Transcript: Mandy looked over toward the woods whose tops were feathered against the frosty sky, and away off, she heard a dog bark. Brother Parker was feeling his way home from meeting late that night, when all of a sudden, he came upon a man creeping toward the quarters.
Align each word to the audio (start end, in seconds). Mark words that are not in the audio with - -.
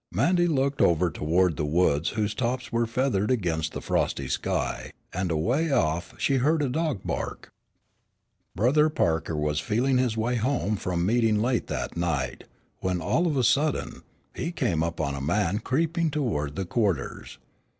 Mandy 0.11 0.47
looked 0.47 0.81
over 0.81 1.11
toward 1.11 1.57
the 1.57 1.63
woods 1.63 2.09
whose 2.17 2.33
tops 2.33 2.71
were 2.71 2.87
feathered 2.87 3.29
against 3.29 3.71
the 3.73 3.83
frosty 3.83 4.27
sky, 4.27 4.93
and 5.13 5.29
away 5.29 5.71
off, 5.71 6.15
she 6.17 6.37
heard 6.37 6.63
a 6.63 6.69
dog 6.69 7.01
bark. 7.05 7.51
Brother 8.55 8.89
Parker 8.89 9.35
was 9.35 9.59
feeling 9.59 9.99
his 9.99 10.17
way 10.17 10.37
home 10.37 10.75
from 10.75 11.05
meeting 11.05 11.39
late 11.39 11.67
that 11.67 11.95
night, 11.95 12.45
when 12.79 12.99
all 12.99 13.27
of 13.27 13.37
a 13.37 13.43
sudden, 13.43 14.01
he 14.33 14.51
came 14.51 14.81
upon 14.81 15.13
a 15.13 15.21
man 15.21 15.59
creeping 15.59 16.09
toward 16.09 16.55
the 16.55 16.65
quarters. 16.65 17.37